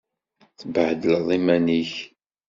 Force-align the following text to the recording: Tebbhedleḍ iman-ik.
Tebbhedleḍ 0.59 1.27
iman-ik. 1.37 1.93